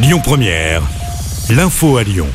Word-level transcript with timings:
Lyon 0.00 0.20
Première, 0.22 0.82
l'info 1.50 1.96
à 1.96 2.04
Lyon. 2.04 2.28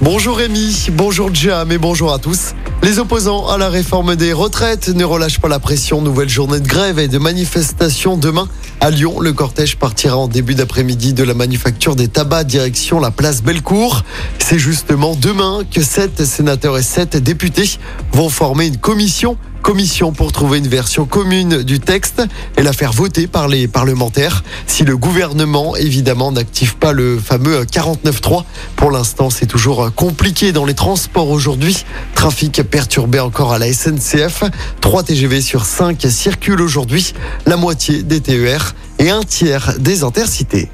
Bonjour 0.00 0.36
Rémi, 0.36 0.90
bonjour 0.92 1.34
Jam 1.34 1.72
et 1.72 1.78
bonjour 1.78 2.12
à 2.12 2.20
tous. 2.20 2.54
Les 2.84 3.00
opposants 3.00 3.48
à 3.48 3.58
la 3.58 3.68
réforme 3.68 4.14
des 4.14 4.32
retraites 4.32 4.90
ne 4.90 5.02
relâchent 5.02 5.40
pas 5.40 5.48
la 5.48 5.58
pression. 5.58 6.02
Nouvelle 6.02 6.28
journée 6.28 6.60
de 6.60 6.68
grève 6.68 7.00
et 7.00 7.08
de 7.08 7.18
manifestation 7.18 8.16
demain 8.16 8.48
à 8.80 8.90
Lyon. 8.90 9.18
Le 9.18 9.32
cortège 9.32 9.76
partira 9.76 10.16
en 10.16 10.28
début 10.28 10.54
d'après-midi 10.54 11.14
de 11.14 11.24
la 11.24 11.34
manufacture 11.34 11.96
des 11.96 12.06
tabacs 12.06 12.46
direction 12.46 13.00
la 13.00 13.10
place 13.10 13.42
Bellecour. 13.42 14.04
C'est 14.38 14.60
justement 14.60 15.16
demain 15.16 15.62
que 15.68 15.82
sept 15.82 16.24
sénateurs 16.24 16.78
et 16.78 16.84
sept 16.84 17.16
députés 17.16 17.80
vont 18.12 18.28
former 18.28 18.66
une 18.66 18.76
commission 18.76 19.36
commission 19.64 20.12
pour 20.12 20.30
trouver 20.30 20.58
une 20.58 20.68
version 20.68 21.06
commune 21.06 21.62
du 21.62 21.80
texte 21.80 22.22
et 22.58 22.62
la 22.62 22.74
faire 22.74 22.92
voter 22.92 23.26
par 23.26 23.48
les 23.48 23.66
parlementaires. 23.66 24.44
Si 24.66 24.84
le 24.84 24.94
gouvernement, 24.94 25.74
évidemment, 25.74 26.32
n'active 26.32 26.76
pas 26.76 26.92
le 26.92 27.18
fameux 27.18 27.62
49.3, 27.62 28.44
pour 28.76 28.90
l'instant, 28.90 29.30
c'est 29.30 29.46
toujours 29.46 29.90
compliqué 29.94 30.52
dans 30.52 30.66
les 30.66 30.74
transports 30.74 31.30
aujourd'hui. 31.30 31.86
Trafic 32.14 32.62
perturbé 32.64 33.20
encore 33.20 33.54
à 33.54 33.58
la 33.58 33.72
SNCF. 33.72 34.44
3 34.82 35.02
TGV 35.02 35.40
sur 35.40 35.64
5 35.64 35.98
circulent 36.10 36.60
aujourd'hui, 36.60 37.14
la 37.46 37.56
moitié 37.56 38.02
des 38.02 38.20
TER 38.20 38.74
et 38.98 39.08
un 39.08 39.22
tiers 39.22 39.78
des 39.78 40.04
intercités. 40.04 40.68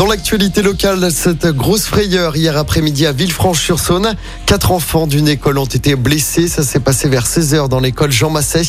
Dans 0.00 0.06
l'actualité 0.06 0.62
locale, 0.62 1.12
cette 1.12 1.46
grosse 1.48 1.84
frayeur 1.84 2.34
hier 2.34 2.56
après-midi 2.56 3.04
à 3.04 3.12
Villefranche-sur-Saône. 3.12 4.14
Quatre 4.46 4.72
enfants 4.72 5.06
d'une 5.06 5.28
école 5.28 5.58
ont 5.58 5.66
été 5.66 5.94
blessés. 5.94 6.48
Ça 6.48 6.62
s'est 6.62 6.80
passé 6.80 7.06
vers 7.10 7.26
16h 7.26 7.68
dans 7.68 7.80
l'école 7.80 8.10
Jean 8.10 8.30
Massé. 8.30 8.62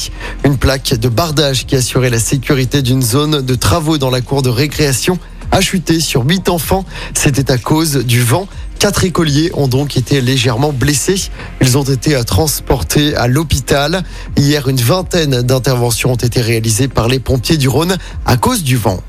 Une 0.44 0.58
plaque 0.58 0.94
de 0.94 1.08
bardage 1.08 1.66
qui 1.66 1.78
assurait 1.78 2.10
la 2.10 2.20
sécurité 2.20 2.82
d'une 2.82 3.02
zone 3.02 3.42
de 3.42 3.56
travaux 3.56 3.98
dans 3.98 4.10
la 4.10 4.20
cour 4.20 4.42
de 4.42 4.50
récréation 4.50 5.20
a 5.52 5.62
chuté 5.62 6.02
sur 6.02 6.26
huit 6.26 6.50
enfants. 6.50 6.84
C'était 7.14 7.50
à 7.50 7.58
cause 7.58 8.04
du 8.04 8.22
vent. 8.22 8.50
Quatre 8.80 9.06
écoliers 9.06 9.52
ont 9.54 9.70
donc 9.70 9.96
été 9.96 10.20
légèrement 10.20 10.74
blessés. 10.74 11.30
Ils 11.62 11.78
ont 11.78 11.84
été 11.84 12.22
transportés 12.26 13.16
à 13.16 13.28
l'hôpital. 13.28 14.04
Hier, 14.36 14.68
une 14.68 14.82
vingtaine 14.82 15.44
d'interventions 15.44 16.12
ont 16.12 16.16
été 16.16 16.42
réalisées 16.42 16.90
par 16.90 17.08
les 17.08 17.20
pompiers 17.20 17.56
du 17.56 17.70
Rhône 17.70 17.96
à 18.26 18.36
cause 18.36 18.64
du 18.64 18.76
vent. 18.76 19.02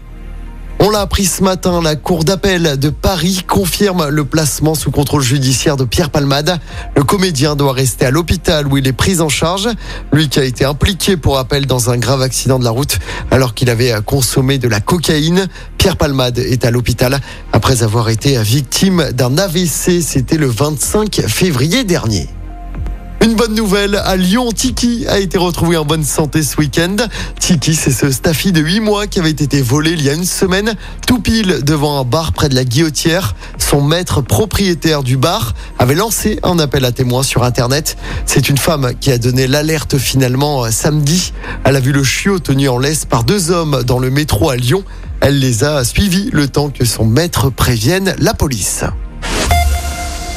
On 0.84 0.91
l'a 0.91 1.02
appris 1.02 1.27
ce 1.27 1.44
matin, 1.44 1.80
la 1.80 1.94
Cour 1.94 2.25
d'appel 2.25 2.77
de 2.77 2.91
Paris 2.91 3.44
confirme 3.47 4.08
le 4.08 4.25
placement 4.25 4.75
sous 4.75 4.91
contrôle 4.91 5.22
judiciaire 5.22 5.77
de 5.77 5.84
Pierre 5.84 6.11
Palmade. 6.11 6.58
Le 6.97 7.05
comédien 7.05 7.55
doit 7.55 7.72
rester 7.72 8.05
à 8.05 8.11
l'hôpital 8.11 8.66
où 8.66 8.77
il 8.77 8.88
est 8.88 8.92
pris 8.92 9.20
en 9.20 9.28
charge. 9.28 9.69
Lui 10.12 10.28
qui 10.28 10.41
a 10.41 10.44
été 10.44 10.64
impliqué 10.64 11.16
pour 11.16 11.38
appel 11.38 11.66
dans 11.66 11.91
un 11.91 11.98
grave 11.98 12.20
accident 12.20 12.58
de 12.58 12.64
la 12.64 12.70
route 12.70 12.98
alors 13.30 13.55
qu'il 13.55 13.70
avait 13.70 13.94
consommé 14.05 14.58
de 14.58 14.66
la 14.66 14.80
cocaïne. 14.80 15.47
Pierre 15.78 15.97
Palmade 15.97 16.41
est 16.41 16.64
à 16.64 16.72
l'hôpital 16.72 17.20
après 17.53 17.84
avoir 17.84 18.08
été 18.08 18.42
victime 18.42 19.12
d'un 19.12 19.38
AVC. 19.38 20.03
C'était 20.03 20.36
le 20.36 20.48
25 20.48 21.22
février 21.28 21.84
dernier. 21.84 22.28
Une 23.23 23.34
bonne 23.34 23.55
nouvelle, 23.55 23.95
à 23.95 24.17
Lyon, 24.17 24.51
Tiki 24.51 25.06
a 25.06 25.20
été 25.20 25.39
retrouvé 25.39 25.77
en 25.77 25.84
bonne 25.84 26.03
santé 26.03 26.42
ce 26.42 26.56
week-end. 26.56 26.97
Tiki, 27.39 27.77
c'est 27.77 27.92
ce 27.92 28.11
staffy 28.11 28.51
de 28.51 28.61
8 28.61 28.81
mois 28.81 29.06
qui 29.06 29.20
avait 29.20 29.31
été 29.31 29.62
volé 29.62 29.92
il 29.92 30.03
y 30.03 30.11
a 30.11 30.15
une 30.15 30.25
semaine, 30.25 30.75
tout 31.06 31.20
pile 31.20 31.61
devant 31.62 32.00
un 32.00 32.05
bar 32.05 32.33
près 32.33 32.48
de 32.48 32.56
la 32.56 32.65
Guillotière. 32.65 33.37
Son 33.59 33.81
maître 33.81 34.23
propriétaire 34.23 35.05
du 35.05 35.17
bar 35.17 35.55
avait 35.78 35.95
lancé 35.95 36.41
un 36.43 36.59
appel 36.59 36.84
à 36.84 36.91
témoins 36.91 37.23
sur 37.23 37.45
Internet. 37.45 37.97
C'est 38.27 38.48
une 38.48 38.59
femme 38.59 38.91
qui 39.00 39.12
a 39.12 39.19
donné 39.19 39.47
l'alerte 39.47 39.98
finalement 39.98 40.65
euh, 40.65 40.73
samedi. 40.73 41.33
Elle 41.62 41.77
a 41.77 41.81
vu 41.81 41.93
le 41.93 42.03
chiot 42.03 42.41
tenu 42.41 42.69
en 42.69 42.78
laisse 42.78 43.05
par 43.05 43.23
deux 43.23 43.53
hommes 43.53 43.84
dans 43.84 44.00
le 44.00 44.11
métro 44.11 44.50
à 44.50 44.56
Lyon. 44.56 44.83
Elle 45.20 45.39
les 45.39 45.62
a 45.62 45.84
suivis 45.84 46.28
le 46.33 46.48
temps 46.48 46.70
que 46.70 46.84
son 46.84 47.05
maître 47.05 47.50
prévienne 47.50 48.17
la 48.19 48.34
police. 48.34 48.83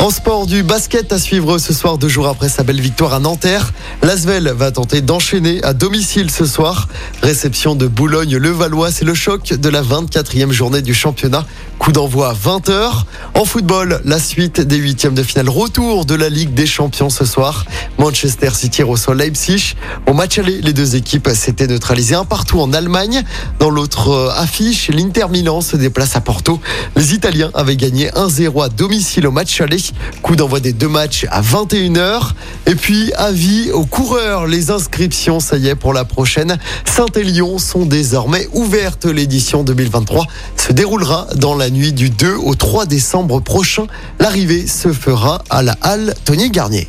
En 0.06 0.12
sport 0.12 0.46
du 0.46 0.62
basket 0.62 1.12
à 1.12 1.18
suivre 1.18 1.58
ce 1.58 1.74
soir, 1.74 1.98
deux 1.98 2.10
jours 2.10 2.28
après 2.28 2.48
sa 2.48 2.62
belle 2.62 2.80
victoire 2.80 3.16
à 3.16 3.20
Nanterre. 3.20 3.74
L'Asvel 4.04 4.54
va 4.56 4.70
tenter 4.70 5.02
d'enchaîner 5.02 5.64
à 5.64 5.74
domicile 5.74 6.30
ce 6.30 6.46
soir. 6.46 6.90
Réception 7.24 7.74
de 7.74 7.88
Boulogne-le-Valois, 7.88 8.92
c'est 8.92 9.04
le 9.04 9.16
choc 9.16 9.54
de 9.54 9.68
la 9.68 9.82
24e 9.82 10.52
journée 10.52 10.84
du 10.84 10.94
championnat. 10.94 11.48
Coup 11.86 11.92
d'envoi 11.92 12.30
à 12.30 12.34
20h. 12.34 13.04
En 13.36 13.46
football, 13.46 14.02
la 14.06 14.18
suite 14.18 14.60
des 14.60 14.78
huitièmes 14.78 15.14
de 15.14 15.22
finale. 15.22 15.50
Retour 15.50 16.06
de 16.06 16.16
la 16.16 16.30
Ligue 16.30 16.56
des 16.56 16.66
Champions 16.66 17.12
ce 17.12 17.26
soir. 17.26 17.64
Manchester 18.00 18.50
City 18.56 18.82
reçoit 18.82 19.14
Leipzig. 19.14 19.76
Au 20.08 20.14
match 20.14 20.40
aller, 20.40 20.62
les 20.62 20.74
deux 20.74 20.96
équipes 20.96 21.30
s'étaient 21.36 21.68
neutralisées 21.68 22.16
un 22.16 22.26
partout 22.26 22.60
en 22.60 22.74
Allemagne. 22.74 23.22
Dans 23.60 23.70
l'autre 23.70 24.10
euh, 24.10 24.32
affiche, 24.36 24.88
l'Inter 24.88 25.28
Milan 25.30 25.62
se 25.62 25.78
déplace 25.78 26.16
à 26.16 26.22
Porto. 26.22 26.60
Les 26.96 27.14
Italiens 27.14 27.52
avaient 27.54 27.76
gagné 27.76 28.10
1-0 28.10 28.66
à 28.66 28.70
domicile 28.70 29.28
au 29.28 29.32
match 29.32 29.62
aller. 29.62 29.84
Coup 30.24 30.36
d'envoi 30.36 30.62
des 30.62 30.74
deux 30.74 30.88
matchs 30.88 31.28
à 31.30 31.44
21h. 31.44 32.32
Et 32.66 32.74
puis, 32.74 33.14
avis 33.14 33.70
aux 33.70 33.86
coureurs. 33.86 34.48
Les 34.48 34.72
inscriptions, 34.72 35.40
ça 35.40 35.58
y 35.58 35.68
est, 35.68 35.76
pour 35.76 35.94
la 35.94 36.04
prochaine. 36.04 36.58
Saint-Élion 36.84 37.60
sont 37.60 37.86
désormais 37.86 38.48
ouvertes. 38.54 39.06
L'édition 39.06 39.64
2023 39.64 40.26
se 40.58 40.74
déroulera 40.74 41.28
dans 41.36 41.54
la 41.56 41.70
nuit 41.70 41.75
du 41.76 42.10
2 42.10 42.36
au 42.36 42.56
3 42.56 42.86
décembre 42.86 43.40
prochain. 43.40 43.88
L'arrivée 44.20 44.68
se 44.68 44.94
fera 44.94 45.44
à 45.50 45.62
la 45.62 45.78
halle 45.82 46.16
Tony 46.24 46.50
Garnier. 46.50 46.88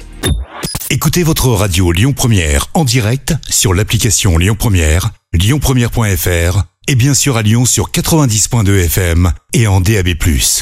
Écoutez 0.90 1.24
votre 1.24 1.48
radio 1.48 1.90
Lyon 1.90 2.12
Première 2.12 2.68
en 2.74 2.84
direct 2.84 3.34
sur 3.48 3.74
l'application 3.74 4.38
Lyon 4.38 4.54
Première, 4.56 5.10
lyonpremière.fr 5.32 6.62
et 6.88 6.94
bien 6.94 7.14
sûr 7.14 7.36
à 7.36 7.42
Lyon 7.42 7.64
sur 7.64 7.90
90.2 7.90 8.84
FM 8.84 9.32
et 9.52 9.66
en 9.66 9.80
DAB+. 9.80 10.08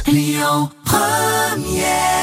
Lyon 0.07 0.71
Première 0.85 2.14